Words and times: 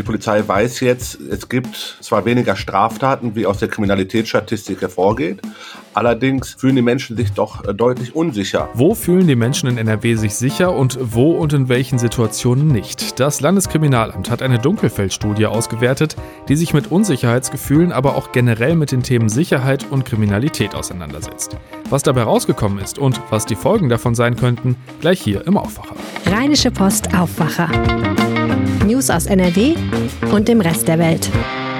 Die 0.00 0.06
Polizei 0.06 0.42
weiß 0.48 0.80
jetzt, 0.80 1.20
es 1.20 1.46
gibt 1.50 1.98
zwar 2.00 2.24
weniger 2.24 2.56
Straftaten, 2.56 3.36
wie 3.36 3.44
aus 3.44 3.58
der 3.58 3.68
Kriminalitätsstatistik 3.68 4.80
hervorgeht, 4.80 5.42
allerdings 5.92 6.54
fühlen 6.54 6.76
die 6.76 6.80
Menschen 6.80 7.18
sich 7.18 7.32
doch 7.32 7.66
äh, 7.66 7.74
deutlich 7.74 8.16
unsicher. 8.16 8.70
Wo 8.72 8.94
fühlen 8.94 9.26
die 9.26 9.36
Menschen 9.36 9.68
in 9.68 9.76
NRW 9.76 10.14
sich 10.14 10.34
sicher 10.36 10.74
und 10.74 10.96
wo 11.02 11.32
und 11.32 11.52
in 11.52 11.68
welchen 11.68 11.98
Situationen 11.98 12.68
nicht? 12.68 13.20
Das 13.20 13.42
Landeskriminalamt 13.42 14.30
hat 14.30 14.40
eine 14.40 14.58
Dunkelfeldstudie 14.58 15.44
ausgewertet, 15.44 16.16
die 16.48 16.56
sich 16.56 16.72
mit 16.72 16.90
Unsicherheitsgefühlen, 16.90 17.92
aber 17.92 18.14
auch 18.14 18.32
generell 18.32 18.76
mit 18.76 18.92
den 18.92 19.02
Themen 19.02 19.28
Sicherheit 19.28 19.84
und 19.90 20.06
Kriminalität 20.06 20.74
auseinandersetzt. 20.74 21.58
Was 21.90 22.04
dabei 22.04 22.22
rausgekommen 22.22 22.78
ist 22.78 22.98
und 22.98 23.20
was 23.28 23.44
die 23.44 23.54
Folgen 23.54 23.90
davon 23.90 24.14
sein 24.14 24.36
könnten, 24.36 24.76
gleich 25.02 25.20
hier 25.20 25.46
im 25.46 25.58
Aufwacher. 25.58 25.94
Rheinische 26.30 26.70
Post 26.70 27.12
Aufwacher. 27.12 27.68
News 28.86 29.10
aus 29.10 29.26
NRW 29.26 29.74
und 30.30 30.46
dem 30.46 30.60
Rest 30.60 30.86
der 30.86 31.00
Welt. 31.00 31.28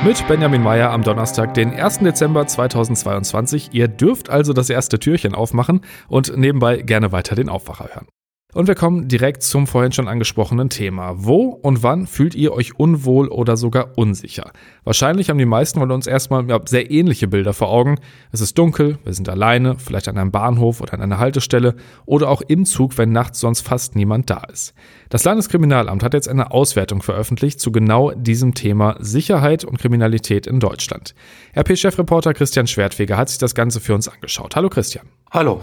Mit 0.04 0.26
Benjamin 0.26 0.60
Meyer 0.60 0.90
am 0.90 1.04
Donnerstag, 1.04 1.54
den 1.54 1.72
1. 1.72 2.00
Dezember 2.00 2.44
2022. 2.48 3.68
Ihr 3.72 3.86
dürft 3.86 4.28
also 4.28 4.52
das 4.52 4.68
erste 4.68 4.98
Türchen 4.98 5.36
aufmachen 5.36 5.82
und 6.08 6.36
nebenbei 6.36 6.78
gerne 6.78 7.12
weiter 7.12 7.36
den 7.36 7.48
Aufwacher 7.48 7.90
hören. 7.94 8.08
Und 8.52 8.66
wir 8.66 8.74
kommen 8.74 9.06
direkt 9.06 9.44
zum 9.44 9.68
vorhin 9.68 9.92
schon 9.92 10.08
angesprochenen 10.08 10.70
Thema. 10.70 11.14
Wo 11.16 11.44
und 11.48 11.84
wann 11.84 12.08
fühlt 12.08 12.34
ihr 12.34 12.52
euch 12.52 12.78
unwohl 12.78 13.28
oder 13.28 13.56
sogar 13.56 13.96
unsicher? 13.96 14.50
Wahrscheinlich 14.82 15.30
haben 15.30 15.38
die 15.38 15.44
meisten 15.44 15.78
von 15.78 15.92
uns 15.92 16.08
erstmal 16.08 16.44
sehr 16.66 16.90
ähnliche 16.90 17.28
Bilder 17.28 17.52
vor 17.52 17.68
Augen. 17.68 17.98
Es 18.32 18.40
ist 18.40 18.58
dunkel, 18.58 18.98
wir 19.04 19.12
sind 19.12 19.28
alleine, 19.28 19.78
vielleicht 19.78 20.08
an 20.08 20.18
einem 20.18 20.32
Bahnhof 20.32 20.80
oder 20.80 20.94
an 20.94 21.02
einer 21.02 21.18
Haltestelle 21.18 21.76
oder 22.06 22.28
auch 22.28 22.42
im 22.42 22.64
Zug, 22.64 22.98
wenn 22.98 23.12
nachts 23.12 23.38
sonst 23.38 23.60
fast 23.60 23.94
niemand 23.94 24.30
da 24.30 24.42
ist. 24.52 24.74
Das 25.10 25.22
Landeskriminalamt 25.24 26.02
hat 26.02 26.14
jetzt 26.14 26.28
eine 26.28 26.50
Auswertung 26.50 27.02
veröffentlicht 27.02 27.60
zu 27.60 27.70
genau 27.70 28.10
diesem 28.12 28.54
Thema 28.54 28.96
Sicherheit 28.98 29.64
und 29.64 29.78
Kriminalität 29.78 30.48
in 30.48 30.58
Deutschland. 30.58 31.14
RP-Chefreporter 31.56 32.34
Christian 32.34 32.66
Schwertfeger 32.66 33.16
hat 33.16 33.28
sich 33.28 33.38
das 33.38 33.54
Ganze 33.54 33.78
für 33.78 33.94
uns 33.94 34.08
angeschaut. 34.08 34.56
Hallo 34.56 34.68
Christian. 34.68 35.06
Hallo. 35.30 35.60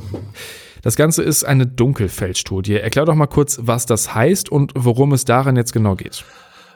Das 0.87 0.95
Ganze 0.95 1.21
ist 1.21 1.43
eine 1.43 1.67
Dunkelfeldstudie. 1.67 2.77
Erklär 2.77 3.03
doch 3.03 3.13
mal 3.13 3.27
kurz, 3.27 3.59
was 3.61 3.85
das 3.85 4.15
heißt 4.15 4.49
und 4.49 4.71
worum 4.73 5.11
es 5.11 5.25
daran 5.25 5.57
jetzt 5.57 5.73
genau 5.73 5.97
geht. 5.97 6.23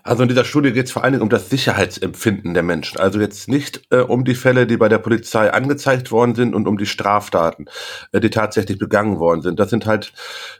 Also 0.04 0.24
in 0.24 0.28
dieser 0.28 0.44
Studie 0.44 0.74
geht 0.74 0.88
es 0.88 0.92
vor 0.92 1.06
allen 1.06 1.14
Dingen 1.14 1.24
um 1.24 1.30
das 1.30 1.50
Sicherheitsempfinden 1.50 2.54
der 2.54 2.64
Menschen. 2.64 3.00
Also 3.00 3.22
jetzt 3.22 3.48
nicht 3.48 3.84
äh, 3.90 4.00
um 4.00 4.26
die 4.26 4.36
Fälle, 4.36 4.68
die 4.68 4.76
bei 4.76 4.90
der 4.90 4.98
Polizei 4.98 5.54
angezeigt 5.54 6.12
worden 6.12 6.36
sind 6.36 6.54
und 6.54 6.68
um 6.68 6.78
die 6.78 6.88
Straftaten, 6.88 7.68
äh, 8.12 8.20
die 8.20 8.32
tatsächlich 8.32 8.78
begangen 8.78 9.18
worden 9.18 9.44
sind. 9.44 9.62
Das 9.62 9.70
sind 9.70 9.86
halt 9.86 10.12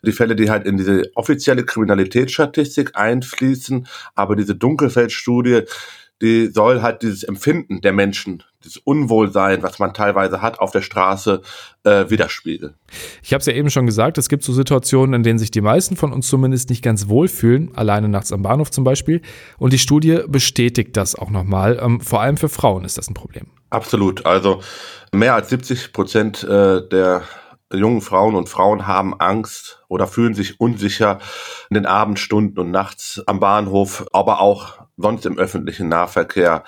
die 0.02 0.14
Fälle, 0.14 0.38
die 0.38 0.50
halt 0.50 0.66
in 0.66 0.78
diese 0.78 1.12
offizielle 1.16 1.66
Kriminalitätsstatistik 1.66 2.92
einfließen. 2.94 3.86
Aber 4.16 4.38
diese 4.38 4.56
Dunkelfeldstudie, 4.56 5.64
die 6.22 6.48
soll 6.48 6.82
halt 6.82 7.02
dieses 7.02 7.24
Empfinden 7.24 7.82
der 7.82 7.94
Menschen, 7.94 8.44
dieses 8.64 8.78
Unwohlsein, 8.78 9.64
was 9.64 9.80
man 9.80 9.94
teilweise 9.94 10.42
hat 10.42 10.60
auf 10.60 10.72
der 10.72 10.82
Straße, 10.82 11.42
äh, 11.84 12.10
widerspiegeln. 12.10 12.76
Ich 13.24 13.34
habe 13.34 13.42
es 13.42 13.48
ja 13.48 13.54
eben 13.54 13.70
schon 13.70 13.86
gesagt, 13.86 14.18
es 14.18 14.30
gibt 14.30 14.44
so 14.44 14.54
Situationen, 14.54 15.16
in 15.16 15.24
denen 15.24 15.40
sich 15.40 15.52
die 15.52 15.62
meisten 15.62 15.96
von 15.96 16.14
uns 16.14 16.28
zumindest 16.28 16.70
nicht 16.70 16.84
ganz 16.84 17.08
wohlfühlen, 17.08 17.76
alleine 17.76 18.08
nachts 18.08 18.32
am 18.32 18.44
Bahnhof 18.44 18.72
zum 18.72 18.84
Beispiel. 18.84 19.22
Und 19.58 19.74
die 19.74 19.80
Studie 19.80 20.20
bestätigt 20.28 20.96
das 20.96 21.16
auch 21.16 21.32
nochmal. 21.32 21.80
Ähm, 21.82 22.00
vor 22.02 22.22
allem 22.22 22.38
für 22.38 22.50
Frauen 22.50 22.86
ist 22.86 22.98
das 22.98 23.10
ein 23.10 23.16
Problem. 23.16 23.48
Absolut. 23.72 24.26
Also 24.26 24.62
mehr 25.12 25.34
als 25.34 25.50
70 25.50 25.94
Prozent 25.94 26.44
äh, 26.44 26.88
der 26.88 27.24
jungen 27.80 28.02
Frauen 28.02 28.36
und 28.36 28.50
Frauen 28.50 28.88
haben 28.88 29.20
Angst 29.20 29.84
oder 29.88 30.08
fühlen 30.08 30.34
sich 30.34 30.60
unsicher 30.60 31.20
in 31.70 31.76
den 31.76 31.86
Abendstunden 31.86 32.60
und 32.60 32.72
nachts 32.72 33.22
am 33.26 33.40
Bahnhof, 33.40 34.06
aber 34.14 34.42
auch 34.42 34.86
sonst 34.98 35.26
im 35.26 35.38
öffentlichen 35.38 35.90
Nahverkehr. 35.90 36.64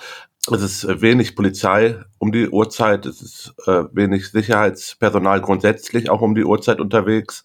Es 0.52 0.60
ist 0.60 1.00
wenig 1.00 1.36
Polizei 1.36 1.96
um 2.24 2.32
die 2.32 2.48
Uhrzeit, 2.48 3.04
es 3.04 3.20
ist 3.20 3.54
äh, 3.66 3.84
wenig 3.92 4.30
Sicherheitspersonal 4.30 5.42
grundsätzlich 5.42 6.08
auch 6.08 6.22
um 6.22 6.34
die 6.34 6.44
Uhrzeit 6.44 6.80
unterwegs. 6.80 7.44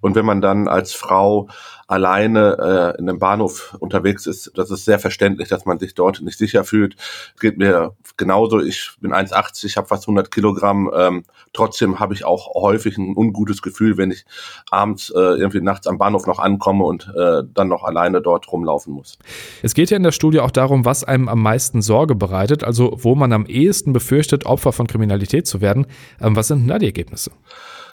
Und 0.00 0.14
wenn 0.14 0.24
man 0.24 0.40
dann 0.40 0.68
als 0.68 0.94
Frau 0.94 1.48
alleine 1.88 2.56
äh, 2.96 3.00
in 3.00 3.08
einem 3.08 3.18
Bahnhof 3.18 3.76
unterwegs 3.80 4.26
ist, 4.26 4.52
das 4.54 4.70
ist 4.70 4.84
sehr 4.84 4.98
verständlich, 4.98 5.48
dass 5.48 5.66
man 5.66 5.78
sich 5.78 5.94
dort 5.94 6.22
nicht 6.22 6.38
sicher 6.38 6.64
fühlt. 6.64 6.96
Geht 7.40 7.58
mir 7.58 7.94
genauso. 8.16 8.60
Ich 8.60 8.92
bin 9.00 9.12
1,80, 9.12 9.76
habe 9.76 9.88
fast 9.88 10.04
100 10.04 10.30
Kilogramm. 10.30 10.90
Ähm, 10.94 11.24
trotzdem 11.52 12.00
habe 12.00 12.14
ich 12.14 12.24
auch 12.24 12.54
häufig 12.54 12.96
ein 12.96 13.14
ungutes 13.16 13.60
Gefühl, 13.60 13.98
wenn 13.98 14.10
ich 14.10 14.24
abends 14.70 15.10
äh, 15.10 15.18
irgendwie 15.18 15.60
nachts 15.60 15.86
am 15.86 15.98
Bahnhof 15.98 16.26
noch 16.26 16.38
ankomme 16.38 16.84
und 16.84 17.12
äh, 17.16 17.42
dann 17.52 17.68
noch 17.68 17.84
alleine 17.84 18.22
dort 18.22 18.50
rumlaufen 18.50 18.94
muss. 18.94 19.18
Es 19.62 19.74
geht 19.74 19.90
ja 19.90 19.96
in 19.96 20.02
der 20.02 20.12
Studie 20.12 20.40
auch 20.40 20.50
darum, 20.50 20.84
was 20.84 21.04
einem 21.04 21.28
am 21.28 21.42
meisten 21.42 21.82
Sorge 21.82 22.14
bereitet, 22.14 22.64
also 22.64 22.96
wo 22.96 23.14
man 23.14 23.32
am 23.32 23.46
ehesten 23.46 23.92
befürchtet, 24.12 24.44
Opfer 24.44 24.72
von 24.72 24.86
Kriminalität 24.86 25.46
zu 25.46 25.62
werden. 25.62 25.86
Ähm, 26.20 26.36
was 26.36 26.48
sind 26.48 26.60
denn 26.60 26.68
da 26.68 26.78
die 26.78 26.86
Ergebnisse? 26.86 27.30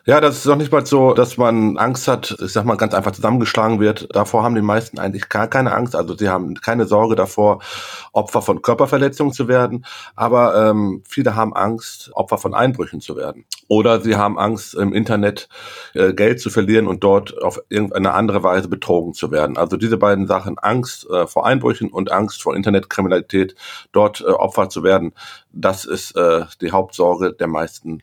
Ja, 0.06 0.22
das 0.22 0.38
ist 0.38 0.46
doch 0.46 0.56
nicht 0.56 0.72
mal 0.72 0.86
so, 0.86 1.14
dass 1.14 1.38
man 1.38 1.78
Angst 1.78 2.08
hat, 2.08 2.36
ich 2.40 2.54
sag 2.54 2.66
mal 2.66 2.78
ganz 2.78 2.94
einfach 2.94 3.12
zusammengeschlagen 3.12 3.80
wird. 3.80 4.08
Davor 4.16 4.44
haben 4.44 4.56
die 4.56 4.62
meisten 4.62 4.98
eigentlich 4.98 5.30
gar 5.30 5.48
keine 5.48 5.74
Angst. 5.74 5.96
Also 5.96 6.16
sie 6.16 6.30
haben 6.30 6.56
keine 6.56 6.86
Sorge 6.86 7.16
davor, 7.16 7.60
Opfer 8.14 8.42
von 8.42 8.62
Körperverletzungen 8.62 9.34
zu 9.34 9.48
werden. 9.48 9.86
Aber 10.16 10.56
ähm, 10.56 11.04
viele 11.08 11.36
haben 11.36 11.54
Angst, 11.54 12.12
Opfer 12.14 12.38
von 12.38 12.54
Einbrüchen 12.54 13.02
zu 13.02 13.18
werden. 13.18 13.46
Oder 13.68 14.02
sie 14.02 14.16
haben 14.16 14.40
Angst, 14.40 14.74
im 14.74 14.94
Internet 14.94 15.50
äh, 15.94 16.14
Geld 16.14 16.40
zu 16.40 16.50
verlieren 16.50 16.88
und 16.88 17.04
dort 17.04 17.42
auf 17.44 17.62
irgendeine 17.70 18.14
andere 18.14 18.42
Weise 18.42 18.68
betrogen 18.68 19.14
zu 19.14 19.32
werden. 19.32 19.58
Also 19.58 19.78
diese 19.78 19.98
beiden 19.98 20.28
Sachen, 20.28 20.58
Angst 20.58 21.10
äh, 21.10 21.28
vor 21.28 21.46
Einbrüchen 21.46 21.90
und 21.92 22.12
Angst 22.12 22.42
vor 22.42 22.56
Internetkriminalität, 22.56 23.56
dort 23.92 24.22
äh, 24.22 24.26
Opfer 24.26 24.70
zu 24.70 24.84
werden, 24.84 25.14
das 25.52 25.86
ist 25.86 26.16
äh, 26.16 26.46
die 26.62 26.72
Hauptsorge 26.72 27.34
der 27.34 27.48
meisten 27.48 28.02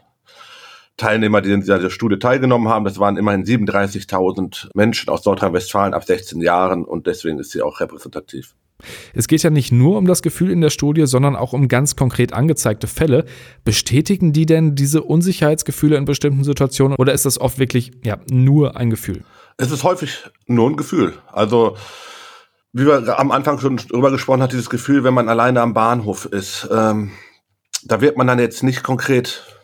Teilnehmer, 0.97 1.43
die 1.43 1.53
in 1.53 1.61
dieser 1.61 1.91
Studie 1.91 2.19
teilgenommen 2.19 2.69
haben. 2.69 2.85
Das 2.85 2.99
waren 2.99 3.17
immerhin 3.17 3.45
37.000 3.45 4.69
Menschen 4.75 5.11
aus 5.11 5.25
Nordrhein-Westfalen 5.25 5.95
ab 5.95 6.05
16 6.05 6.41
Jahren 6.41 6.85
und 6.85 7.07
deswegen 7.07 7.39
ist 7.39 7.51
sie 7.51 7.63
auch 7.63 7.81
repräsentativ. 7.81 8.55
Es 9.15 9.27
geht 9.27 9.43
ja 9.43 9.51
nicht 9.51 9.73
nur 9.73 9.97
um 9.97 10.07
das 10.07 10.23
Gefühl 10.23 10.51
in 10.51 10.61
der 10.61 10.71
Studie, 10.71 11.07
sondern 11.07 11.35
auch 11.35 11.53
um 11.53 11.69
ganz 11.69 11.97
konkret 11.97 12.33
angezeigte 12.33 12.87
Fälle. 12.87 13.25
Bestätigen 13.65 14.33
die 14.33 14.47
denn 14.47 14.75
diese 14.75 15.03
Unsicherheitsgefühle 15.03 15.97
in 15.97 16.05
bestimmten 16.05 16.45
Situationen 16.45 16.97
oder 16.99 17.13
ist 17.13 17.25
das 17.25 17.41
oft 17.41 17.59
wirklich 17.59 17.93
ja, 18.05 18.19
nur 18.31 18.77
ein 18.77 18.91
Gefühl? 18.91 19.25
Es 19.57 19.71
ist 19.71 19.85
häufig 19.85 20.25
nur 20.47 20.69
ein 20.69 20.77
Gefühl. 20.77 21.15
Also 21.33 21.77
wie 22.73 22.87
wir 22.87 23.19
am 23.19 23.31
Anfang 23.31 23.59
schon 23.59 23.79
drüber 23.79 24.11
gesprochen 24.11 24.43
hat, 24.43 24.53
dieses 24.53 24.69
Gefühl, 24.69 25.03
wenn 25.03 25.15
man 25.15 25.31
alleine 25.31 25.63
am 25.63 25.73
Bahnhof 25.73 26.27
ist, 26.27 26.69
ähm, 26.71 27.13
da 27.85 28.03
wird 28.03 28.19
man 28.19 28.27
dann 28.27 28.39
jetzt 28.39 28.63
nicht 28.63 28.83
konkret 28.83 29.56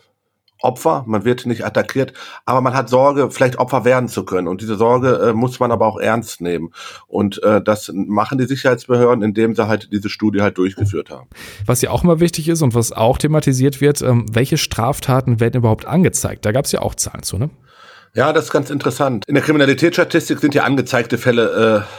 Opfer, 0.63 1.03
man 1.07 1.25
wird 1.25 1.45
nicht 1.45 1.65
attackiert, 1.65 2.13
aber 2.45 2.61
man 2.61 2.73
hat 2.73 2.89
Sorge, 2.89 3.29
vielleicht 3.29 3.57
Opfer 3.57 3.85
werden 3.85 4.07
zu 4.07 4.23
können. 4.23 4.47
Und 4.47 4.61
diese 4.61 4.75
Sorge 4.75 5.29
äh, 5.29 5.33
muss 5.33 5.59
man 5.59 5.71
aber 5.71 5.85
auch 5.85 5.99
ernst 5.99 6.41
nehmen. 6.41 6.71
Und 7.07 7.43
äh, 7.43 7.61
das 7.61 7.91
machen 7.93 8.37
die 8.37 8.45
Sicherheitsbehörden, 8.45 9.23
indem 9.23 9.55
sie 9.55 9.67
halt 9.67 9.89
diese 9.91 10.09
Studie 10.09 10.41
halt 10.41 10.57
durchgeführt 10.57 11.09
haben. 11.09 11.27
Was 11.65 11.81
ja 11.81 11.91
auch 11.91 12.03
immer 12.03 12.19
wichtig 12.19 12.47
ist 12.47 12.61
und 12.61 12.75
was 12.75 12.91
auch 12.91 13.17
thematisiert 13.17 13.81
wird, 13.81 14.01
ähm, 14.01 14.25
welche 14.31 14.57
Straftaten 14.57 15.39
werden 15.39 15.57
überhaupt 15.57 15.85
angezeigt? 15.85 16.45
Da 16.45 16.51
gab 16.51 16.65
es 16.65 16.71
ja 16.71 16.81
auch 16.81 16.95
Zahlen 16.95 17.23
zu, 17.23 17.37
ne? 17.37 17.49
Ja, 18.15 18.31
das 18.31 18.45
ist 18.45 18.51
ganz 18.51 18.69
interessant. 18.69 19.25
In 19.27 19.33
der 19.33 19.43
Kriminalitätsstatistik 19.43 20.39
sind 20.39 20.53
ja 20.53 20.63
angezeigte 20.63 21.17
Fälle, 21.17 21.85
äh, 21.85 21.93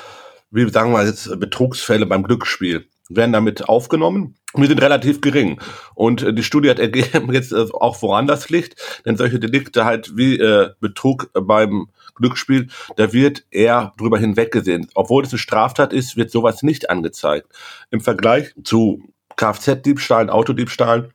wie 0.53 0.71
sagen 0.71 0.93
wir 0.93 1.05
jetzt, 1.05 1.39
Betrugsfälle 1.41 2.07
beim 2.07 2.23
Glücksspiel 2.23 2.87
werden 3.09 3.33
damit 3.33 3.69
aufgenommen. 3.69 4.37
Wir 4.55 4.69
sind 4.69 4.81
relativ 4.81 5.21
gering. 5.21 5.61
Und 5.95 6.23
äh, 6.23 6.33
die 6.33 6.43
Studie 6.43 6.71
hat 6.71 6.79
ergeben, 6.79 7.33
jetzt 7.33 7.53
äh, 7.53 7.67
auch 7.73 8.01
woran 8.03 8.27
das 8.27 8.51
liegt, 8.51 8.77
denn 9.05 9.17
solche 9.17 9.39
Delikte 9.39 9.85
halt 9.85 10.17
wie 10.17 10.39
äh, 10.39 10.71
Betrug 10.81 11.31
beim 11.35 11.89
Glücksspiel, 12.15 12.69
da 12.97 13.13
wird 13.13 13.45
eher 13.51 13.93
drüber 13.99 14.19
hinweggesehen. 14.19 14.89
Obwohl 14.95 15.25
es 15.25 15.33
eine 15.33 15.39
Straftat 15.39 15.93
ist, 15.93 16.17
wird 16.17 16.31
sowas 16.31 16.63
nicht 16.63 16.91
angezeigt. 16.91 17.49
Im 17.91 18.01
Vergleich 18.01 18.55
zu 18.63 19.03
Kfz-Diebstahlen, 19.37 20.31
Autodiebstahlen, 20.31 21.13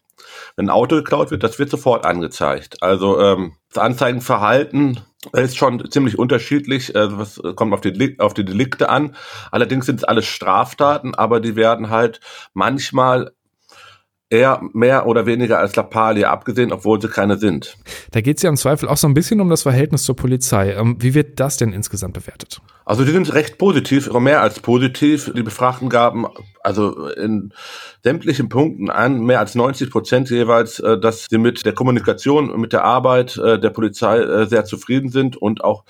wenn 0.58 0.66
ein 0.66 0.70
Auto 0.70 0.98
geklaut 0.98 1.32
wird, 1.32 1.44
das 1.44 1.60
wird 1.60 1.70
sofort 1.70 2.06
angezeigt. 2.06 2.84
Also 2.84 3.20
ähm, 3.20 3.54
das 3.70 3.82
Anzeigenverhalten 3.82 5.00
ist 5.34 5.58
schon 5.58 5.90
ziemlich 5.92 6.18
unterschiedlich. 6.18 6.96
Also 6.96 7.18
was 7.18 7.42
kommt 7.56 7.74
auf 7.74 7.82
die, 7.82 8.20
auf 8.20 8.34
die 8.34 8.46
Delikte 8.46 8.90
an. 8.90 9.16
Allerdings 9.52 9.86
sind 9.86 9.98
es 9.98 10.04
alles 10.04 10.26
Straftaten, 10.26 11.16
aber 11.16 11.40
die 11.40 11.56
werden 11.56 11.90
halt 11.90 12.20
manchmal 12.54 13.32
eher 14.30 14.62
mehr 14.74 15.08
oder 15.08 15.26
weniger 15.26 15.60
als 15.60 15.76
Lappalie 15.76 16.30
abgesehen, 16.30 16.72
obwohl 16.72 17.02
sie 17.02 17.08
keine 17.08 17.38
sind. 17.38 17.78
Da 18.12 18.22
geht 18.22 18.38
es 18.38 18.44
ja 18.44 18.50
im 18.50 18.58
Zweifel 18.58 18.88
auch 18.88 18.98
so 18.98 19.08
ein 19.08 19.14
bisschen 19.14 19.42
um 19.42 19.50
das 19.50 19.64
Verhältnis 19.64 20.04
zur 20.04 20.16
Polizei. 20.16 20.74
Ähm, 20.74 20.98
wie 21.00 21.14
wird 21.14 21.40
das 21.40 21.58
denn 21.58 21.74
insgesamt 21.74 22.14
bewertet? 22.14 22.62
Also 22.90 23.06
die 23.06 23.12
sind 23.12 23.32
recht 23.36 23.60
positiv, 23.60 24.12
mehr 24.14 24.42
als 24.42 24.62
positiv. 24.62 25.32
Die 25.36 25.44
Befragten 25.44 25.90
gaben 25.90 26.26
also 26.64 27.08
in 27.10 27.54
sämtlichen 28.04 28.50
Punkten 28.50 28.90
an, 28.90 29.20
mehr 29.20 29.38
als 29.38 29.54
90 29.54 29.92
Prozent 29.92 30.32
jeweils, 30.32 30.80
äh, 30.80 31.00
dass 31.00 31.28
sie 31.30 31.38
mit 31.38 31.64
der 31.68 31.74
Kommunikation, 31.74 32.60
mit 32.60 32.74
der 32.74 32.84
Arbeit 32.86 33.38
äh, 33.38 33.60
der 33.60 33.70
Polizei 33.70 34.18
äh, 34.18 34.48
sehr 34.48 34.66
zufrieden 34.66 35.12
sind 35.12 35.38
und 35.38 35.64
auch 35.64 35.84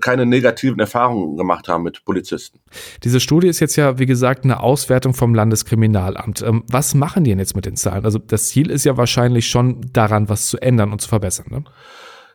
keine 0.00 0.24
negativen 0.24 0.78
Erfahrungen 0.78 1.36
gemacht 1.36 1.66
haben 1.66 1.82
mit 1.82 2.04
Polizisten. 2.04 2.60
Diese 3.02 3.18
Studie 3.18 3.48
ist 3.48 3.58
jetzt 3.58 3.74
ja, 3.74 3.98
wie 3.98 4.06
gesagt, 4.06 4.44
eine 4.44 4.60
Auswertung 4.60 5.14
vom 5.14 5.34
Landeskriminalamt. 5.34 6.42
Ähm, 6.42 6.62
was 6.68 6.94
machen 6.94 7.24
die 7.24 7.30
denn 7.30 7.40
jetzt 7.40 7.56
mit 7.56 7.66
den 7.66 7.74
Zahlen? 7.74 8.04
Also 8.04 8.20
das 8.20 8.50
Ziel 8.50 8.70
ist 8.70 8.84
ja 8.84 8.96
wahrscheinlich 8.96 9.48
schon 9.48 9.80
daran, 9.92 10.28
was 10.28 10.46
zu 10.46 10.58
ändern 10.58 10.92
und 10.92 11.00
zu 11.00 11.08
verbessern. 11.08 11.46
Ne? 11.50 11.64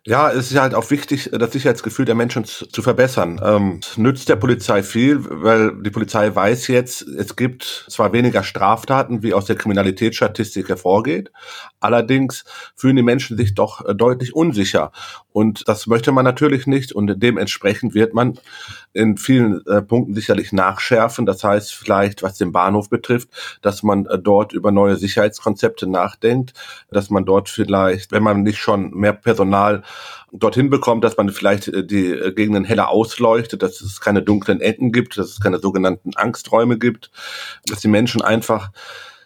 Ja, 0.08 0.32
es 0.32 0.50
ist 0.50 0.60
halt 0.60 0.74
auch 0.74 0.90
wichtig, 0.90 1.30
das 1.32 1.52
Sicherheitsgefühl 1.52 2.06
der 2.06 2.16
Menschen 2.16 2.44
zu, 2.44 2.66
zu 2.66 2.82
verbessern. 2.82 3.40
Ähm, 3.44 3.82
nützt 3.98 4.30
der 4.30 4.36
Polizei 4.36 4.82
viel, 4.82 5.20
weil 5.30 5.80
die 5.84 5.92
Polizei 5.92 6.34
weiß 6.34 6.70
jetzt, 6.70 7.04
es 7.04 7.36
gibt 7.36 7.86
zwar 7.88 8.12
weniger 8.12 8.44
Straftaten, 8.44 9.22
wie 9.22 9.36
aus 9.36 9.46
der 9.46 9.58
Kriminalitätsstatistik 9.58 10.70
hervorgeht, 10.70 11.32
allerdings 11.80 12.46
fühlen 12.76 12.96
die 12.96 13.04
Menschen 13.04 13.38
sich 13.38 13.54
doch 13.54 13.86
äh, 13.86 13.94
deutlich 13.94 14.34
unsicher. 14.34 14.92
Und 15.34 15.68
das 15.68 15.86
möchte 15.86 16.12
man 16.12 16.26
natürlich 16.26 16.66
nicht 16.66 16.94
und 16.94 17.22
dementsprechend 17.22 17.94
wird 17.94 18.16
man 18.16 18.40
in 18.94 19.18
vielen 19.18 19.66
äh, 19.68 19.82
Punkten 19.82 20.14
sicherlich 20.14 20.52
nachschärfen. 20.52 21.26
Das 21.26 21.44
heißt 21.44 21.74
vielleicht, 21.74 22.24
was 22.24 22.38
den 22.38 22.52
Bahnhof 22.52 22.90
betrifft, 22.90 23.30
dass 23.62 23.84
man 23.84 24.06
äh, 24.06 24.20
dort 24.20 24.54
über 24.54 24.72
neue 24.72 24.96
Sicherheitskonzepte 24.96 25.88
nachdenkt, 25.88 26.54
dass 26.92 27.10
man 27.10 27.26
dort 27.26 27.50
vielleicht, 27.50 28.12
wenn 28.12 28.24
man 28.24 28.44
nicht 28.44 28.60
schon 28.60 28.92
mehr 28.92 29.14
Personal 29.14 29.84
dorthin 30.32 30.70
bekommt, 30.70 31.04
dass 31.04 31.18
man 31.18 31.30
vielleicht 31.30 31.68
äh, 31.68 31.86
die 31.86 32.12
äh, 32.12 32.34
Gegenden 32.34 32.64
heller 32.64 32.90
ausleuchtet, 32.90 33.64
dass 33.64 33.82
es 33.82 34.02
keine 34.02 34.22
dunklen 34.22 34.62
Ecken 34.62 34.92
gibt, 34.92 35.18
dass 35.18 35.30
es 35.30 35.40
keine 35.40 35.60
sogenannten 35.60 36.12
Angsträume 36.16 36.78
gibt, 36.78 37.12
dass 37.68 37.80
die 37.80 37.88
Menschen 37.88 38.22
einfach 38.22 38.72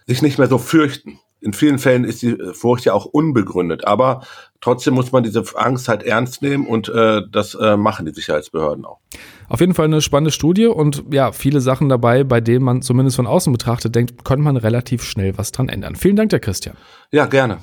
sich 0.08 0.22
nicht 0.22 0.38
mehr 0.38 0.48
so 0.48 0.58
fürchten 0.58 1.20
in 1.42 1.54
vielen 1.54 1.80
Fällen 1.80 2.06
ist 2.06 2.22
die 2.22 2.38
Furcht 2.54 2.86
ja 2.86 2.94
auch 2.94 3.06
unbegründet, 3.06 3.86
aber 3.86 4.26
trotzdem 4.62 4.96
muss 4.96 5.12
man 5.12 5.24
diese 5.24 5.44
Angst 5.56 5.88
halt 5.88 6.04
ernst 6.04 6.42
nehmen 6.42 6.66
und 6.66 6.90
äh, 6.90 7.22
das 7.32 7.56
äh, 7.56 7.78
machen 7.78 8.06
die 8.06 8.14
Sicherheitsbehörden 8.14 8.86
auch. 8.86 9.00
Auf 9.48 9.60
jeden 9.60 9.76
Fall 9.76 9.86
eine 9.86 10.02
spannende 10.02 10.32
Studie 10.32 10.66
und 10.66 11.04
ja, 11.12 11.32
viele 11.32 11.62
Sachen 11.62 11.88
dabei, 11.88 12.24
bei 12.24 12.42
denen 12.42 12.66
man 12.66 12.82
zumindest 12.82 13.18
von 13.18 13.28
außen 13.28 13.54
betrachtet 13.54 13.94
denkt, 13.94 14.24
konnte 14.24 14.44
man 14.44 14.58
relativ 14.58 15.04
schnell 15.04 15.38
was 15.38 15.52
dran 15.52 15.70
ändern. 15.70 15.96
Vielen 15.96 16.16
Dank, 16.16 16.32
der 16.32 16.40
Christian. 16.40 16.76
Ja, 17.12 17.28
gerne. 17.28 17.60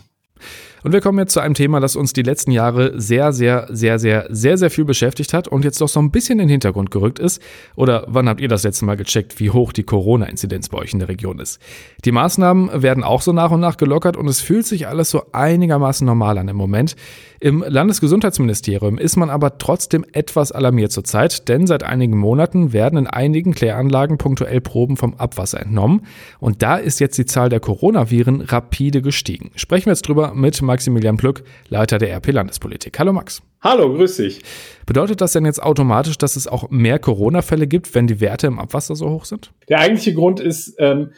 Und 0.83 0.93
wir 0.93 1.01
kommen 1.01 1.19
jetzt 1.19 1.33
zu 1.33 1.41
einem 1.41 1.55
Thema, 1.55 1.81
das 1.81 1.97
uns 1.97 2.13
die 2.13 2.23
letzten 2.23 2.51
Jahre 2.51 3.01
sehr, 3.01 3.33
sehr, 3.33 3.69
sehr, 3.71 3.99
sehr, 3.99 4.27
sehr, 4.31 4.59
sehr 4.59 4.71
viel 4.71 4.85
beschäftigt 4.85 5.33
hat 5.33 5.49
und 5.49 5.65
jetzt 5.65 5.81
doch 5.81 5.89
so 5.89 6.01
ein 6.01 6.11
bisschen 6.11 6.39
in 6.41 6.49
den 6.49 6.51
Hintergrund 6.51 6.91
gerückt 6.91 7.19
ist. 7.19 7.41
Oder 7.77 8.05
wann 8.09 8.29
habt 8.29 8.41
ihr 8.41 8.49
das 8.49 8.65
letzte 8.65 8.85
Mal 8.85 8.97
gecheckt, 8.97 9.39
wie 9.39 9.51
hoch 9.51 9.73
die 9.73 9.85
Corona-Inzidenz 9.85 10.69
bei 10.69 10.79
euch 10.79 10.93
in 10.93 10.99
der 10.99 11.09
Region 11.09 11.39
ist? 11.39 11.61
Die 12.05 12.13
Maßnahmen 12.13 12.83
werden 12.83 13.05
auch 13.05 13.23
so 13.23 13.33
nach 13.33 13.51
und 13.51 13.61
nach 13.61 13.77
gelockert 13.77 14.17
und 14.17 14.29
es 14.29 14.41
fühlt 14.41 14.67
sich 14.67 14.89
alles 14.89 15.11
so 15.11 15.23
einigermaßen 15.33 16.07
normal 16.07 16.39
an 16.39 16.49
im 16.49 16.57
Moment. 16.57 16.97
Im 17.43 17.65
Landesgesundheitsministerium 17.67 18.99
ist 18.99 19.17
man 19.17 19.29
aber 19.29 19.59
trotzdem 19.59 20.07
etwas 20.13 20.53
alarmiert 20.53 20.93
zurzeit, 20.93 21.49
denn 21.49 21.67
seit 21.67 21.83
einigen 21.83 22.17
Monaten 22.17 22.73
werden 22.73 22.97
in 22.97 23.09
einigen 23.09 23.53
Kläranlagen 23.53 24.17
punktuell 24.17 24.61
Proben 24.61 24.97
vom 24.97 25.15
Abwasser 25.15 25.61
entnommen 25.61 26.07
und 26.39 26.63
da 26.63 26.77
ist 26.77 27.01
jetzt 27.01 27.19
die 27.19 27.27
Zahl 27.27 27.49
der 27.49 27.59
Coronaviren 27.59 28.43
rapide 28.43 29.03
gestiegen. 29.03 29.51
Sprechen 29.57 29.87
wir 29.87 29.95
jetzt 29.95 30.07
drüber 30.07 30.35
mit 30.35 30.63
Maximilian 30.63 31.17
Plück, 31.17 31.43
Leiter 31.69 31.99
der 31.99 32.15
RP 32.15 32.31
Landespolitik. 32.31 32.97
Hallo 33.01 33.13
Max. 33.13 33.43
Hallo, 33.61 33.93
grüß 33.93 34.19
dich. 34.19 34.41
Bedeutet 34.87 35.21
das 35.21 35.33
denn 35.33 35.45
jetzt 35.45 35.61
automatisch, 35.61 36.19
dass 36.19 36.37
es 36.37 36.47
auch 36.47 36.71
mehr 36.71 37.01
Corona-Fälle 37.01 37.67
gibt, 37.67 37.93
wenn 37.97 38.07
die 38.07 38.21
Werte 38.21 38.47
im 38.47 38.61
Abwasser 38.61 38.95
so 38.95 39.11
hoch 39.11 39.25
sind? 39.25 39.51
Der 39.69 39.81
eigentliche 39.81 40.15
Grund 40.15 40.39
ist, 40.39 40.77
ähm, 40.79 41.11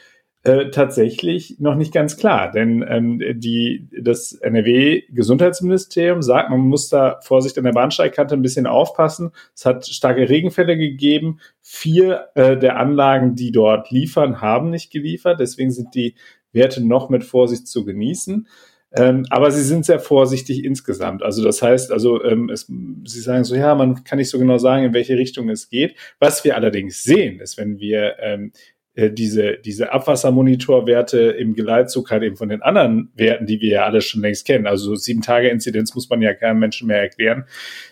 äh, 0.44 0.68
tatsächlich 0.70 1.58
noch 1.58 1.74
nicht 1.74 1.92
ganz 1.92 2.18
klar, 2.18 2.50
denn 2.50 2.84
ähm, 2.86 3.18
die, 3.36 3.88
das 3.98 4.32
NRW-Gesundheitsministerium 4.32 6.20
sagt, 6.20 6.50
man 6.50 6.60
muss 6.60 6.90
da 6.90 7.18
Vorsicht 7.22 7.56
an 7.56 7.64
der 7.64 7.72
Bahnsteigkante 7.72 8.34
ein 8.34 8.42
bisschen 8.42 8.66
aufpassen. 8.66 9.30
Es 9.54 9.64
hat 9.64 9.86
starke 9.86 10.28
Regenfälle 10.28 10.76
gegeben. 10.76 11.40
Vier 11.62 12.28
äh, 12.34 12.58
der 12.58 12.76
Anlagen, 12.76 13.34
die 13.34 13.52
dort 13.52 13.90
liefern, 13.90 14.42
haben 14.42 14.68
nicht 14.68 14.92
geliefert. 14.92 15.40
Deswegen 15.40 15.70
sind 15.70 15.94
die 15.94 16.14
Werte 16.52 16.86
noch 16.86 17.08
mit 17.08 17.24
Vorsicht 17.24 17.66
zu 17.66 17.86
genießen. 17.86 18.46
Ähm, 18.96 19.26
aber 19.30 19.50
sie 19.50 19.62
sind 19.62 19.84
sehr 19.84 19.98
vorsichtig 19.98 20.64
insgesamt. 20.64 21.24
Also 21.24 21.42
das 21.42 21.62
heißt, 21.62 21.90
also 21.90 22.22
ähm, 22.22 22.48
es, 22.48 22.66
sie 22.66 23.20
sagen 23.20 23.42
so, 23.42 23.56
ja, 23.56 23.74
man 23.74 24.04
kann 24.04 24.18
nicht 24.18 24.30
so 24.30 24.38
genau 24.38 24.58
sagen, 24.58 24.84
in 24.84 24.94
welche 24.94 25.16
Richtung 25.16 25.48
es 25.48 25.68
geht. 25.68 25.96
Was 26.20 26.44
wir 26.44 26.54
allerdings 26.54 27.02
sehen, 27.02 27.40
ist, 27.40 27.58
wenn 27.58 27.80
wir 27.80 28.16
ähm, 28.20 28.52
äh, 28.94 29.10
diese, 29.10 29.58
diese 29.64 29.92
Abwassermonitorwerte 29.92 31.18
im 31.18 31.54
Geleitzug 31.54 32.10
halt 32.10 32.22
eben 32.22 32.36
von 32.36 32.48
den 32.48 32.62
anderen 32.62 33.10
Werten, 33.14 33.46
die 33.46 33.60
wir 33.60 33.70
ja 33.70 33.84
alle 33.84 34.00
schon 34.00 34.20
längst 34.22 34.46
kennen. 34.46 34.66
Also 34.66 34.94
sieben 34.94 35.20
Tage 35.20 35.48
Inzidenz 35.48 35.94
muss 35.94 36.08
man 36.08 36.22
ja 36.22 36.32
keinem 36.34 36.60
Menschen 36.60 36.86
mehr 36.86 37.00
erklären. 37.00 37.44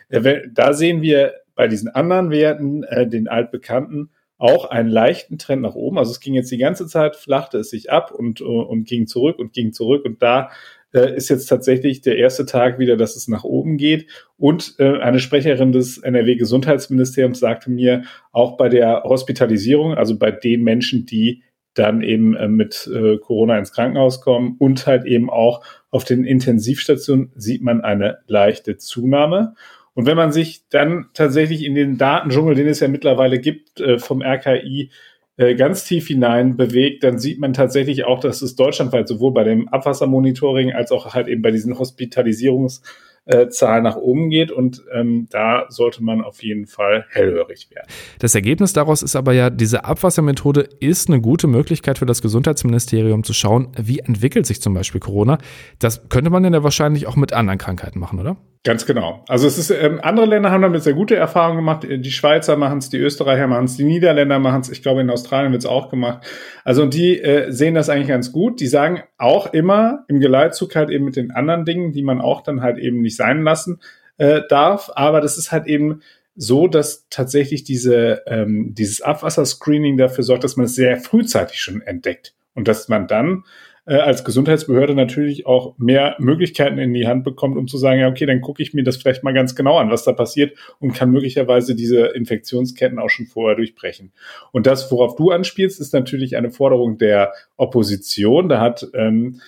Äh, 0.08 0.42
da 0.52 0.72
sehen 0.72 1.02
wir 1.02 1.34
bei 1.54 1.66
diesen 1.66 1.88
anderen 1.88 2.30
Werten, 2.30 2.84
äh, 2.84 3.08
den 3.08 3.28
altbekannten, 3.28 4.10
auch 4.38 4.64
einen 4.64 4.88
leichten 4.88 5.38
Trend 5.38 5.62
nach 5.62 5.74
oben. 5.74 5.98
Also 5.98 6.10
es 6.10 6.20
ging 6.20 6.34
jetzt 6.34 6.50
die 6.50 6.58
ganze 6.58 6.86
Zeit, 6.86 7.16
flachte 7.16 7.58
es 7.58 7.70
sich 7.70 7.92
ab 7.92 8.10
und, 8.10 8.40
und 8.40 8.84
ging 8.88 9.06
zurück 9.06 9.38
und 9.38 9.52
ging 9.52 9.72
zurück. 9.72 10.04
Und 10.04 10.20
da 10.20 10.50
äh, 10.92 11.14
ist 11.16 11.28
jetzt 11.28 11.46
tatsächlich 11.46 12.00
der 12.00 12.16
erste 12.16 12.46
Tag 12.46 12.78
wieder, 12.78 12.96
dass 12.96 13.16
es 13.16 13.28
nach 13.28 13.44
oben 13.44 13.76
geht. 13.76 14.06
Und 14.36 14.74
äh, 14.78 14.98
eine 14.98 15.18
Sprecherin 15.18 15.72
des 15.72 15.98
NRW-Gesundheitsministeriums 15.98 17.40
sagte 17.40 17.70
mir, 17.70 18.02
auch 18.32 18.56
bei 18.56 18.68
der 18.68 19.02
Hospitalisierung, 19.04 19.94
also 19.94 20.18
bei 20.18 20.30
den 20.30 20.62
Menschen, 20.62 21.06
die 21.06 21.42
dann 21.74 22.02
eben 22.02 22.34
äh, 22.34 22.48
mit 22.48 22.88
äh, 22.92 23.18
Corona 23.18 23.58
ins 23.58 23.72
Krankenhaus 23.72 24.20
kommen 24.20 24.56
und 24.58 24.86
halt 24.86 25.04
eben 25.06 25.30
auch 25.30 25.64
auf 25.90 26.04
den 26.04 26.24
Intensivstationen 26.24 27.32
sieht 27.34 27.62
man 27.62 27.80
eine 27.80 28.18
leichte 28.26 28.76
Zunahme. 28.76 29.54
Und 29.94 30.06
wenn 30.06 30.16
man 30.16 30.32
sich 30.32 30.68
dann 30.70 31.06
tatsächlich 31.12 31.64
in 31.64 31.74
den 31.74 31.98
Datendschungel, 31.98 32.54
den 32.54 32.66
es 32.66 32.80
ja 32.80 32.88
mittlerweile 32.88 33.38
gibt, 33.38 33.80
äh, 33.80 33.98
vom 33.98 34.22
RKI 34.22 34.90
äh, 35.36 35.54
ganz 35.54 35.84
tief 35.84 36.08
hinein 36.08 36.56
bewegt, 36.56 37.04
dann 37.04 37.18
sieht 37.18 37.40
man 37.40 37.52
tatsächlich 37.52 38.04
auch, 38.04 38.20
dass 38.20 38.42
es 38.42 38.54
deutschlandweit 38.56 39.08
sowohl 39.08 39.32
bei 39.32 39.44
dem 39.44 39.68
Abwassermonitoring 39.68 40.72
als 40.72 40.92
auch 40.92 41.14
halt 41.14 41.28
eben 41.28 41.42
bei 41.42 41.50
diesen 41.50 41.74
Hospitalisierungs- 41.74 42.82
äh, 43.24 43.48
Zahl 43.48 43.82
nach 43.82 43.96
oben 43.96 44.30
geht 44.30 44.50
und 44.50 44.82
ähm, 44.92 45.28
da 45.30 45.66
sollte 45.68 46.02
man 46.02 46.22
auf 46.22 46.42
jeden 46.42 46.66
Fall 46.66 47.06
hellhörig 47.10 47.70
werden. 47.70 47.86
Das 48.18 48.34
Ergebnis 48.34 48.72
daraus 48.72 49.02
ist 49.02 49.14
aber 49.14 49.32
ja, 49.32 49.50
diese 49.50 49.84
Abwassermethode 49.84 50.68
ist 50.80 51.08
eine 51.08 51.20
gute 51.20 51.46
Möglichkeit 51.46 51.98
für 51.98 52.06
das 52.06 52.22
Gesundheitsministerium 52.22 53.22
zu 53.24 53.32
schauen, 53.32 53.68
wie 53.80 54.00
entwickelt 54.00 54.46
sich 54.46 54.60
zum 54.60 54.74
Beispiel 54.74 55.00
Corona. 55.00 55.38
Das 55.78 56.08
könnte 56.08 56.30
man 56.30 56.44
ja 56.44 56.62
wahrscheinlich 56.62 57.06
auch 57.06 57.16
mit 57.16 57.32
anderen 57.32 57.58
Krankheiten 57.58 57.98
machen, 57.98 58.18
oder? 58.18 58.36
Ganz 58.64 58.86
genau. 58.86 59.24
Also 59.26 59.48
es 59.48 59.58
ist, 59.58 59.70
ähm, 59.70 59.98
andere 60.02 60.26
Länder 60.26 60.52
haben 60.52 60.62
damit 60.62 60.84
sehr 60.84 60.94
gute 60.94 61.16
Erfahrungen 61.16 61.56
gemacht. 61.56 61.84
Die 61.84 62.12
Schweizer 62.12 62.56
machen 62.56 62.78
es, 62.78 62.90
die 62.90 62.98
Österreicher 62.98 63.48
machen 63.48 63.64
es, 63.64 63.76
die 63.76 63.82
Niederländer 63.82 64.38
machen 64.38 64.60
es. 64.60 64.70
Ich 64.70 64.82
glaube, 64.82 65.00
in 65.00 65.10
Australien 65.10 65.50
wird 65.50 65.62
es 65.62 65.68
auch 65.68 65.88
gemacht. 65.88 66.24
Also 66.62 66.82
und 66.82 66.94
die 66.94 67.20
äh, 67.20 67.50
sehen 67.50 67.74
das 67.74 67.88
eigentlich 67.88 68.06
ganz 68.06 68.30
gut. 68.30 68.60
Die 68.60 68.68
sagen 68.68 69.02
auch 69.18 69.52
immer 69.52 70.04
im 70.06 70.20
Geleitzug 70.20 70.76
halt 70.76 70.90
eben 70.90 71.04
mit 71.04 71.16
den 71.16 71.32
anderen 71.32 71.64
Dingen, 71.64 71.90
die 71.90 72.04
man 72.04 72.20
auch 72.20 72.40
dann 72.40 72.62
halt 72.62 72.78
eben 72.78 73.00
nicht 73.00 73.11
sein 73.16 73.42
lassen 73.42 73.80
äh, 74.18 74.42
darf. 74.48 74.90
Aber 74.94 75.20
das 75.20 75.38
ist 75.38 75.52
halt 75.52 75.66
eben 75.66 76.02
so, 76.34 76.66
dass 76.66 77.06
tatsächlich 77.10 77.64
diese, 77.64 78.22
ähm, 78.26 78.74
dieses 78.74 79.02
Abwasserscreening 79.02 79.96
dafür 79.96 80.24
sorgt, 80.24 80.44
dass 80.44 80.56
man 80.56 80.66
es 80.66 80.74
sehr 80.74 80.96
frühzeitig 80.98 81.60
schon 81.60 81.82
entdeckt 81.82 82.34
und 82.54 82.68
dass 82.68 82.88
man 82.88 83.06
dann 83.06 83.44
äh, 83.84 83.96
als 83.96 84.24
Gesundheitsbehörde 84.24 84.94
natürlich 84.94 85.46
auch 85.46 85.76
mehr 85.78 86.14
Möglichkeiten 86.18 86.78
in 86.78 86.94
die 86.94 87.06
Hand 87.06 87.24
bekommt, 87.24 87.56
um 87.56 87.66
zu 87.66 87.78
sagen, 87.78 88.00
ja, 88.00 88.08
okay, 88.08 88.26
dann 88.26 88.40
gucke 88.40 88.62
ich 88.62 88.74
mir 88.74 88.84
das 88.84 88.96
vielleicht 88.96 89.24
mal 89.24 89.34
ganz 89.34 89.54
genau 89.54 89.78
an, 89.78 89.90
was 89.90 90.04
da 90.04 90.12
passiert 90.12 90.56
und 90.78 90.94
kann 90.94 91.10
möglicherweise 91.10 91.74
diese 91.74 92.06
Infektionsketten 92.06 92.98
auch 92.98 93.10
schon 93.10 93.26
vorher 93.26 93.56
durchbrechen. 93.56 94.12
Und 94.52 94.66
das, 94.66 94.90
worauf 94.92 95.16
du 95.16 95.30
anspielst, 95.30 95.80
ist 95.80 95.92
natürlich 95.92 96.36
eine 96.36 96.50
Forderung 96.50 96.96
der 96.98 97.32
Opposition. 97.56 98.48
Da 98.48 98.60
hat 98.60 98.86
ähm, 98.94 99.40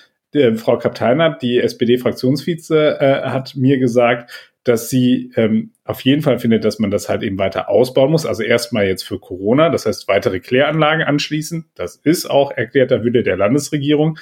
Frau 0.57 0.79
Kapteinert, 0.79 1.43
die 1.43 1.59
SPD-Fraktionsvize, 1.59 2.99
äh, 3.01 3.23
hat 3.23 3.57
mir 3.57 3.79
gesagt, 3.79 4.53
dass 4.65 4.89
sie 4.89 5.31
ähm, 5.37 5.73
auf 5.85 6.01
jeden 6.01 6.23
Fall 6.23 6.39
findet, 6.39 6.65
dass 6.65 6.79
man 6.79 6.91
das 6.91 7.09
halt 7.09 7.23
eben 7.23 7.39
weiter 7.39 7.69
ausbauen 7.69 8.11
muss. 8.11 8.25
Also 8.25 8.43
erstmal 8.43 8.87
jetzt 8.87 9.03
für 9.03 9.19
Corona, 9.19 9.69
das 9.69 9.85
heißt 9.85 10.09
weitere 10.09 10.41
Kläranlagen 10.41 11.03
anschließen. 11.03 11.67
Das 11.75 11.97
ist 11.97 12.31
auch 12.31 12.51
erklärter 12.51 13.05
Wille 13.05 13.23
der 13.23 13.37
Landesregierung, 13.37 14.19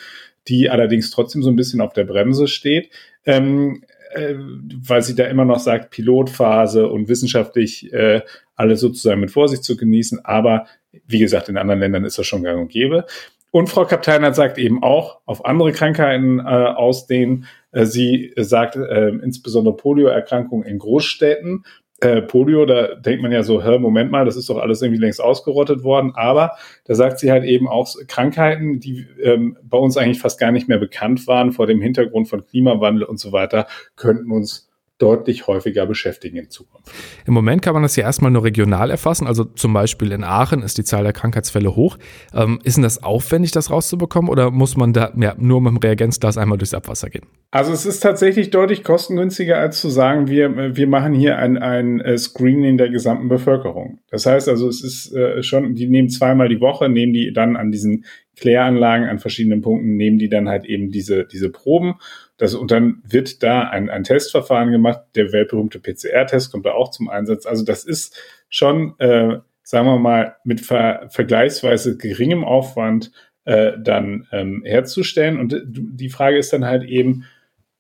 die 0.49 0.69
allerdings 0.69 1.11
trotzdem 1.11 1.42
so 1.42 1.50
ein 1.50 1.57
bisschen 1.57 1.81
auf 1.81 1.92
der 1.92 2.04
Bremse 2.04 2.49
steht. 2.49 2.90
Ähm, 3.25 3.85
äh, 4.14 4.35
weil 4.37 5.02
sie 5.02 5.14
da 5.14 5.25
immer 5.25 5.45
noch 5.45 5.61
sagt, 5.61 5.90
Pilotphase 5.90 6.88
und 6.88 7.09
wissenschaftlich 7.09 7.92
äh, 7.92 8.23
alles 8.57 8.81
sozusagen 8.81 9.21
mit 9.21 9.31
Vorsicht 9.31 9.64
zu 9.64 9.76
genießen. 9.76 10.25
Aber 10.25 10.66
wie 11.07 11.21
gesagt, 11.21 11.49
in 11.49 11.57
anderen 11.57 11.81
Ländern 11.81 12.04
ist 12.04 12.19
das 12.19 12.26
schon 12.26 12.42
gang 12.42 12.61
und 12.61 12.71
gäbe. 12.71 13.07
Und 13.52 13.68
Frau 13.68 13.85
Kaptein 13.85 14.32
sagt 14.32 14.56
eben 14.56 14.82
auch 14.82 15.21
auf 15.26 15.44
andere 15.44 15.73
Krankheiten 15.73 16.40
äh, 16.40 16.42
ausdehnen. 16.42 17.44
Äh, 17.71 17.85
sie 17.85 18.32
sagt 18.37 18.76
äh, 18.76 19.09
insbesondere 19.11 19.76
Polioerkrankungen 19.76 20.66
in 20.66 20.78
Großstädten. 20.78 21.64
Äh, 22.00 22.23
Polio, 22.23 22.64
da 22.64 22.94
denkt 22.94 23.23
man 23.23 23.30
ja 23.30 23.42
so, 23.42 23.62
hör, 23.62 23.78
Moment 23.78 24.11
mal, 24.11 24.25
das 24.25 24.37
ist 24.37 24.49
doch 24.49 24.56
alles 24.56 24.80
irgendwie 24.80 25.02
längst 25.02 25.21
ausgerottet 25.21 25.85
worden. 25.85 26.12
Aber 26.14 26.52
da 26.87 26.94
sagt 26.94 27.18
sie 27.18 27.30
halt 27.30 27.44
eben 27.44 27.68
auch 27.68 27.94
Krankheiten, 28.09 28.80
die 28.80 29.06
ähm, 29.23 29.59
bei 29.62 29.76
uns 29.76 29.99
eigentlich 29.99 30.18
fast 30.18 30.40
gar 30.40 30.50
nicht 30.50 30.66
mehr 30.66 30.78
bekannt 30.78 31.26
waren 31.26 31.52
vor 31.52 31.66
dem 31.66 31.82
Hintergrund 31.82 32.28
von 32.28 32.47
Klimawandel 32.47 33.04
und 33.04 33.21
so 33.21 33.32
weiter, 33.32 33.66
könnten 33.97 34.32
uns 34.32 34.72
deutlich 35.02 35.49
häufiger 35.49 35.85
beschäftigen 35.85 36.37
in 36.37 36.49
Zukunft. 36.49 36.90
Im 37.26 37.35
Moment 37.35 37.61
kann 37.61 37.75
man 37.75 37.82
das 37.82 37.97
ja 37.97 38.04
erstmal 38.04 38.30
nur 38.30 38.44
regional 38.44 38.88
erfassen. 38.90 39.26
Also 39.26 39.44
zum 39.44 39.73
Beispiel 39.73 40.12
in 40.12 40.23
Aachen 40.23 40.62
ist 40.62 40.78
die 40.78 40.85
Zahl 40.85 41.02
der 41.02 41.12
Krankheitsfälle 41.12 41.75
hoch. 41.75 41.99
Ähm, 42.32 42.61
ist 42.62 42.76
denn 42.76 42.85
das 42.85 43.02
aufwendig, 43.02 43.50
das 43.50 43.71
rauszubekommen 43.71 44.30
oder 44.30 44.52
muss 44.52 44.76
man 44.76 44.92
da 44.92 45.12
ja, 45.16 45.35
nur 45.37 45.61
mit 45.61 45.73
dem 45.73 45.78
Reagenzglas 45.78 46.38
einmal 46.38 46.56
durchs 46.56 46.75
Abwasser 46.75 47.11
gehen? 47.11 47.26
Also 47.50 47.73
es 47.73 47.85
ist 47.85 48.00
tatsächlich 48.00 48.50
deutlich 48.50 48.85
kostengünstiger, 48.85 49.59
als 49.59 49.80
zu 49.80 49.90
sagen, 49.90 50.28
wir, 50.28 50.76
wir 50.76 50.87
machen 50.87 51.12
hier 51.12 51.37
ein, 51.37 51.59
ein 51.59 52.00
äh, 52.00 52.16
Screening 52.16 52.78
der 52.78 52.88
gesamten 52.88 53.28
Bevölkerung. 53.28 53.99
Das 54.11 54.25
heißt 54.25 54.49
also, 54.49 54.68
es 54.68 54.82
ist 54.82 55.12
äh, 55.14 55.42
schon, 55.42 55.75
die 55.75 55.88
nehmen 55.88 56.09
zweimal 56.09 56.49
die 56.49 56.61
Woche, 56.61 56.88
nehmen 56.88 57.12
die 57.12 57.32
dann 57.32 57.56
an 57.56 57.73
diesen 57.73 58.04
Kläranlagen 58.37 59.09
an 59.09 59.18
verschiedenen 59.18 59.61
Punkten, 59.61 59.97
nehmen 59.97 60.18
die 60.18 60.28
dann 60.28 60.49
halt 60.49 60.64
eben 60.64 60.90
diese, 60.90 61.25
diese 61.25 61.50
Proben. 61.50 61.94
Das, 62.43 62.55
und 62.55 62.73
dann 62.73 63.01
wird 63.07 63.45
da 63.45 63.69
ein, 63.69 63.89
ein 63.89 64.03
Testverfahren 64.03 64.73
gemacht. 64.73 64.99
Der 65.15 65.31
weltberühmte 65.31 65.79
PCR-Test 65.79 66.51
kommt 66.51 66.67
da 66.67 66.73
auch 66.73 66.91
zum 66.91 67.09
Einsatz. 67.09 67.47
Also 67.47 67.65
das 67.65 67.85
ist 67.85 68.21
schon, 68.49 68.99
äh, 68.99 69.39
sagen 69.63 69.87
wir 69.87 70.01
mal, 70.01 70.35
mit 70.43 70.61
ver 70.61 71.07
vergleichsweise 71.09 71.97
geringem 71.97 72.43
Aufwand 72.43 73.13
äh, 73.45 73.75
dann 73.79 74.27
ähm, 74.33 74.65
herzustellen. 74.65 75.39
Und 75.39 75.55
die 75.65 76.09
Frage 76.09 76.37
ist 76.37 76.53
dann 76.53 76.65
halt 76.65 76.83
eben, 76.83 77.27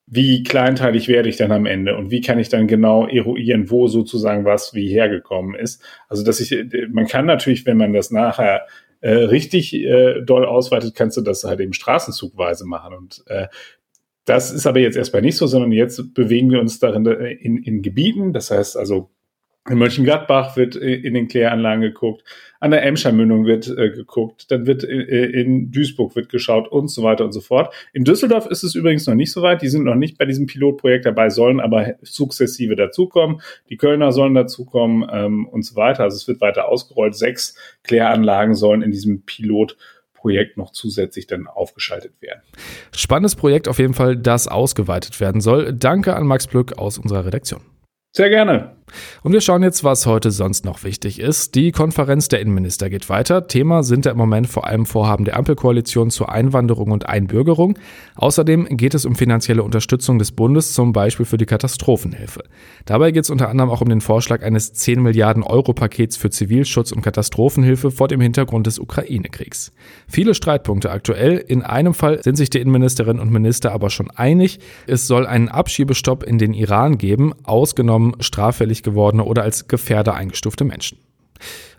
wie 0.06 0.44
kleinteilig 0.44 1.08
werde 1.08 1.28
ich 1.28 1.38
dann 1.38 1.50
am 1.50 1.66
Ende 1.66 1.96
und 1.96 2.12
wie 2.12 2.20
kann 2.20 2.38
ich 2.38 2.48
dann 2.48 2.68
genau 2.68 3.08
eruieren, 3.08 3.68
wo 3.68 3.88
sozusagen 3.88 4.44
was 4.44 4.74
wie 4.74 4.86
hergekommen 4.86 5.56
ist. 5.56 5.82
Also 6.08 6.22
dass 6.22 6.38
ich, 6.38 6.56
man 6.92 7.08
kann 7.08 7.26
natürlich, 7.26 7.66
wenn 7.66 7.78
man 7.78 7.92
das 7.92 8.12
nachher 8.12 8.64
äh, 9.00 9.10
richtig 9.10 9.74
äh, 9.74 10.20
doll 10.22 10.44
ausweitet, 10.46 10.94
kannst 10.94 11.16
du 11.16 11.20
das 11.20 11.42
halt 11.42 11.58
eben 11.58 11.72
straßenzugweise 11.72 12.64
machen. 12.64 12.94
Und 12.94 13.24
äh, 13.26 13.48
das 14.24 14.52
ist 14.52 14.66
aber 14.66 14.80
jetzt 14.80 14.96
erstmal 14.96 15.22
nicht 15.22 15.36
so, 15.36 15.46
sondern 15.46 15.72
jetzt 15.72 16.14
bewegen 16.14 16.50
wir 16.50 16.60
uns 16.60 16.78
darin 16.78 17.06
äh, 17.06 17.32
in, 17.32 17.56
in 17.58 17.82
Gebieten. 17.82 18.32
Das 18.32 18.50
heißt 18.50 18.76
also 18.76 19.10
in 19.68 19.78
Mönchengladbach 19.78 20.56
wird 20.56 20.74
äh, 20.74 20.94
in 20.94 21.14
den 21.14 21.28
Kläranlagen 21.28 21.82
geguckt, 21.82 22.24
an 22.58 22.72
der 22.72 22.84
Emscher 22.84 23.12
Mündung 23.12 23.46
wird 23.46 23.68
äh, 23.68 23.90
geguckt, 23.90 24.50
dann 24.50 24.66
wird 24.66 24.82
äh, 24.82 24.96
in 24.96 25.70
Duisburg 25.70 26.16
wird 26.16 26.28
geschaut 26.30 26.66
und 26.66 26.88
so 26.88 27.04
weiter 27.04 27.24
und 27.24 27.32
so 27.32 27.40
fort. 27.40 27.72
In 27.92 28.02
Düsseldorf 28.04 28.46
ist 28.46 28.64
es 28.64 28.74
übrigens 28.74 29.06
noch 29.06 29.14
nicht 29.14 29.30
so 29.30 29.42
weit. 29.42 29.62
Die 29.62 29.68
sind 29.68 29.84
noch 29.84 29.94
nicht 29.94 30.18
bei 30.18 30.24
diesem 30.24 30.46
Pilotprojekt 30.46 31.06
dabei, 31.06 31.30
sollen 31.30 31.60
aber 31.60 31.94
sukzessive 32.02 32.74
dazukommen. 32.74 33.40
Die 33.68 33.76
Kölner 33.76 34.10
sollen 34.10 34.34
dazukommen 34.34 35.08
ähm, 35.12 35.46
und 35.46 35.64
so 35.64 35.76
weiter. 35.76 36.04
Also 36.04 36.16
es 36.16 36.26
wird 36.26 36.40
weiter 36.40 36.68
ausgerollt. 36.68 37.14
Sechs 37.14 37.56
Kläranlagen 37.84 38.54
sollen 38.54 38.82
in 38.82 38.90
diesem 38.90 39.22
Pilotprojekt 39.22 40.01
noch 40.56 40.72
zusätzlich 40.72 41.26
dann 41.26 41.46
aufgeschaltet 41.46 42.20
werden. 42.20 42.42
Spannendes 42.94 43.36
Projekt 43.36 43.68
auf 43.68 43.78
jeden 43.78 43.94
Fall, 43.94 44.16
das 44.16 44.48
ausgeweitet 44.48 45.20
werden 45.20 45.40
soll. 45.40 45.72
Danke 45.72 46.14
an 46.16 46.26
Max 46.26 46.46
Plück 46.46 46.78
aus 46.78 46.98
unserer 46.98 47.26
Redaktion. 47.26 47.60
Sehr 48.14 48.28
gerne. 48.28 48.76
Und 49.22 49.32
wir 49.32 49.40
schauen 49.40 49.62
jetzt, 49.62 49.84
was 49.84 50.06
heute 50.06 50.30
sonst 50.30 50.64
noch 50.64 50.84
wichtig 50.84 51.18
ist. 51.18 51.54
Die 51.54 51.72
Konferenz 51.72 52.28
der 52.28 52.40
Innenminister 52.40 52.90
geht 52.90 53.08
weiter. 53.08 53.46
Thema 53.46 53.82
sind 53.82 54.06
ja 54.06 54.12
im 54.12 54.18
Moment 54.18 54.48
vor 54.48 54.66
allem 54.66 54.86
Vorhaben 54.86 55.24
der 55.24 55.36
Ampelkoalition 55.36 56.10
zur 56.10 56.30
Einwanderung 56.30 56.90
und 56.90 57.06
Einbürgerung. 57.06 57.78
Außerdem 58.16 58.76
geht 58.76 58.94
es 58.94 59.04
um 59.04 59.14
finanzielle 59.14 59.62
Unterstützung 59.62 60.18
des 60.18 60.32
Bundes, 60.32 60.74
zum 60.74 60.92
Beispiel 60.92 61.26
für 61.26 61.38
die 61.38 61.46
Katastrophenhilfe. 61.46 62.44
Dabei 62.84 63.10
geht 63.10 63.24
es 63.24 63.30
unter 63.30 63.48
anderem 63.48 63.70
auch 63.70 63.80
um 63.80 63.88
den 63.88 64.00
Vorschlag 64.00 64.42
eines 64.42 64.72
10 64.72 65.02
Milliarden 65.02 65.42
Euro 65.42 65.72
Pakets 65.72 66.16
für 66.16 66.30
Zivilschutz 66.30 66.92
und 66.92 67.02
Katastrophenhilfe 67.02 67.90
vor 67.90 68.08
dem 68.08 68.20
Hintergrund 68.20 68.66
des 68.66 68.78
Ukraine-Kriegs. 68.78 69.72
Viele 70.08 70.34
Streitpunkte 70.34 70.90
aktuell. 70.90 71.38
In 71.38 71.62
einem 71.62 71.94
Fall 71.94 72.22
sind 72.22 72.36
sich 72.36 72.50
die 72.50 72.60
Innenministerinnen 72.60 73.20
und 73.20 73.32
Minister 73.32 73.72
aber 73.72 73.90
schon 73.90 74.10
einig. 74.10 74.58
Es 74.86 75.06
soll 75.06 75.26
einen 75.26 75.48
Abschiebestopp 75.48 76.22
in 76.22 76.38
den 76.38 76.54
Iran 76.54 76.98
geben, 76.98 77.32
ausgenommen 77.44 78.14
straffällig 78.20 78.81
gewordene 78.82 79.24
oder 79.24 79.42
als 79.42 79.68
Gefährder 79.68 80.14
eingestufte 80.14 80.64
Menschen. 80.64 80.98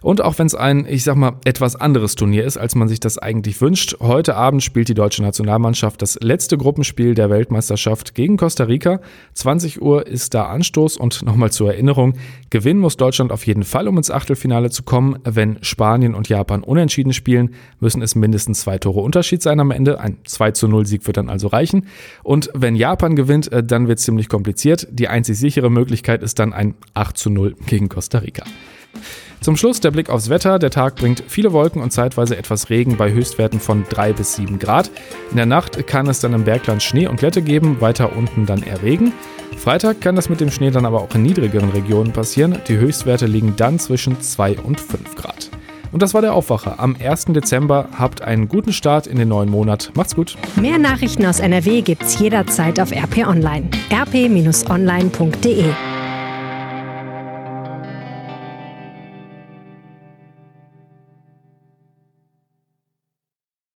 Und 0.03 0.21
auch 0.21 0.37
wenn 0.37 0.47
es 0.47 0.53
ein, 0.53 0.85
ich 0.87 1.03
sag 1.03 1.15
mal, 1.15 1.37
etwas 1.45 1.75
anderes 1.75 2.15
Turnier 2.15 2.43
ist, 2.43 2.57
als 2.57 2.75
man 2.75 2.87
sich 2.87 2.99
das 2.99 3.17
eigentlich 3.17 3.59
wünscht, 3.61 3.95
heute 3.99 4.35
Abend 4.35 4.61
spielt 4.61 4.89
die 4.89 4.93
deutsche 4.93 5.23
Nationalmannschaft 5.23 6.01
das 6.01 6.19
letzte 6.21 6.57
Gruppenspiel 6.57 7.15
der 7.15 7.29
Weltmeisterschaft 7.29 8.13
gegen 8.13 8.37
Costa 8.37 8.65
Rica. 8.65 8.99
20 9.33 9.81
Uhr 9.81 10.05
ist 10.05 10.33
da 10.33 10.47
Anstoß 10.47 10.97
und 10.97 11.23
nochmal 11.23 11.51
zur 11.51 11.71
Erinnerung, 11.71 12.15
gewinnen 12.49 12.81
muss 12.81 12.97
Deutschland 12.97 13.31
auf 13.31 13.47
jeden 13.47 13.63
Fall, 13.63 13.87
um 13.87 13.97
ins 13.97 14.11
Achtelfinale 14.11 14.69
zu 14.69 14.83
kommen. 14.83 15.17
Wenn 15.23 15.57
Spanien 15.63 16.13
und 16.13 16.27
Japan 16.27 16.63
unentschieden 16.63 17.13
spielen, 17.13 17.55
müssen 17.79 18.01
es 18.01 18.13
mindestens 18.13 18.59
zwei 18.59 18.77
Tore 18.77 18.99
Unterschied 18.99 19.41
sein 19.41 19.59
am 19.61 19.71
Ende. 19.71 19.99
Ein 19.99 20.17
2 20.25 20.51
zu 20.51 20.67
0 20.67 20.85
Sieg 20.85 21.07
wird 21.07 21.17
dann 21.17 21.29
also 21.29 21.47
reichen. 21.47 21.87
Und 22.23 22.49
wenn 22.53 22.75
Japan 22.75 23.15
gewinnt, 23.15 23.51
äh, 23.51 23.63
dann 23.63 23.87
wird 23.87 23.99
es 23.99 24.05
ziemlich 24.05 24.27
kompliziert. 24.27 24.87
Die 24.91 25.07
einzig 25.07 25.37
sichere 25.37 25.71
Möglichkeit 25.71 26.21
ist 26.23 26.39
dann 26.39 26.51
ein 26.51 26.75
8 26.93 27.17
zu 27.17 27.29
0 27.29 27.55
gegen 27.65 27.87
Costa 27.87 28.19
Rica. 28.19 28.43
Zum 29.43 29.57
Schluss 29.57 29.81
der 29.81 29.91
Blick 29.91 30.09
aufs 30.09 30.29
Wetter. 30.29 30.57
Der 30.57 30.69
Tag 30.69 30.95
bringt 30.95 31.21
viele 31.27 31.51
Wolken 31.51 31.81
und 31.81 31.91
zeitweise 31.91 32.37
etwas 32.37 32.69
Regen 32.69 32.95
bei 32.95 33.11
Höchstwerten 33.11 33.59
von 33.59 33.83
3 33.89 34.13
bis 34.13 34.35
7 34.35 34.57
Grad. 34.57 34.89
In 35.31 35.35
der 35.35 35.45
Nacht 35.45 35.85
kann 35.85 36.07
es 36.07 36.21
dann 36.21 36.31
im 36.31 36.45
Bergland 36.45 36.81
Schnee 36.81 37.07
und 37.07 37.17
Glätte 37.17 37.41
geben, 37.41 37.81
weiter 37.81 38.15
unten 38.15 38.45
dann 38.45 38.63
eher 38.63 38.81
Regen. 38.81 39.11
Freitag 39.57 39.99
kann 39.99 40.15
das 40.15 40.29
mit 40.29 40.39
dem 40.39 40.49
Schnee 40.49 40.71
dann 40.71 40.85
aber 40.85 41.01
auch 41.01 41.13
in 41.13 41.23
niedrigeren 41.23 41.71
Regionen 41.71 42.13
passieren. 42.13 42.57
Die 42.69 42.77
Höchstwerte 42.77 43.25
liegen 43.25 43.53
dann 43.57 43.79
zwischen 43.79 44.21
2 44.21 44.59
und 44.59 44.79
5 44.79 45.13
Grad. 45.15 45.49
Und 45.91 46.01
das 46.01 46.13
war 46.13 46.21
der 46.21 46.35
Aufwacher 46.35 46.79
am 46.79 46.95
1. 46.95 47.25
Dezember. 47.25 47.89
Habt 47.99 48.21
einen 48.21 48.47
guten 48.47 48.71
Start 48.71 49.07
in 49.07 49.17
den 49.17 49.27
neuen 49.27 49.49
Monat. 49.49 49.91
Macht's 49.93 50.15
gut. 50.15 50.37
Mehr 50.55 50.79
Nachrichten 50.79 51.25
aus 51.25 51.41
NRW 51.41 51.81
gibt's 51.81 52.17
jederzeit 52.17 52.79
auf 52.79 52.93
RP 52.93 53.27
Online. 53.27 53.67
rp-online.de 53.91 55.65